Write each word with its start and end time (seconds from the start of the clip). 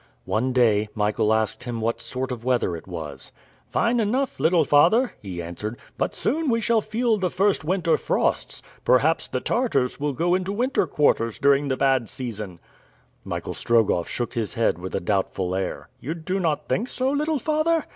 One 0.25 0.51
day, 0.51 0.89
Michael 0.95 1.31
asked 1.31 1.65
him 1.65 1.79
what 1.79 2.01
sort 2.01 2.31
of 2.31 2.43
weather 2.43 2.75
it 2.75 2.87
was. 2.87 3.31
"Fine 3.69 3.99
enough, 3.99 4.39
little 4.39 4.65
father," 4.65 5.13
he 5.21 5.43
answered, 5.43 5.77
"but 5.95 6.15
soon 6.15 6.49
we 6.49 6.59
shall 6.59 6.81
feel 6.81 7.17
the 7.17 7.29
first 7.29 7.63
winter 7.63 7.97
frosts. 7.97 8.63
Perhaps 8.83 9.27
the 9.27 9.39
Tartars 9.41 9.99
will 9.99 10.13
go 10.13 10.33
into 10.33 10.51
winter 10.51 10.87
quarters 10.87 11.37
during 11.37 11.67
the 11.67 11.77
bad 11.77 12.09
season." 12.09 12.59
Michael 13.23 13.53
Strogoff 13.53 14.07
shook 14.07 14.33
his 14.33 14.55
head 14.55 14.79
with 14.79 14.95
a 14.95 14.99
doubtful 14.99 15.53
air. 15.53 15.87
"You 15.99 16.15
do 16.15 16.39
not 16.39 16.67
think 16.67 16.89
so, 16.89 17.11
little 17.11 17.37
father?" 17.37 17.85